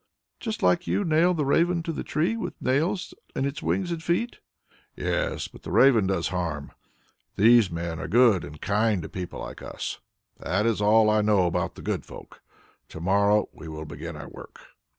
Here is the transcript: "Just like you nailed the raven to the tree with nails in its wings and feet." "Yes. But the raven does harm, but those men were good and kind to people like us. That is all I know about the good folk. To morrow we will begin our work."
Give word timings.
"Just 0.39 0.63
like 0.63 0.87
you 0.87 1.03
nailed 1.03 1.37
the 1.37 1.45
raven 1.45 1.83
to 1.83 1.93
the 1.93 2.03
tree 2.03 2.35
with 2.35 2.59
nails 2.59 3.13
in 3.35 3.45
its 3.45 3.61
wings 3.61 3.91
and 3.91 4.01
feet." 4.01 4.39
"Yes. 4.95 5.47
But 5.47 5.61
the 5.61 5.69
raven 5.69 6.07
does 6.07 6.29
harm, 6.29 6.71
but 7.35 7.43
those 7.45 7.69
men 7.69 7.99
were 7.99 8.07
good 8.07 8.43
and 8.43 8.59
kind 8.59 9.03
to 9.03 9.09
people 9.09 9.41
like 9.41 9.61
us. 9.61 9.99
That 10.39 10.65
is 10.65 10.81
all 10.81 11.07
I 11.11 11.21
know 11.21 11.45
about 11.45 11.75
the 11.75 11.83
good 11.83 12.03
folk. 12.03 12.41
To 12.89 12.99
morrow 12.99 13.47
we 13.53 13.67
will 13.67 13.85
begin 13.85 14.15
our 14.15 14.27
work." 14.27 14.61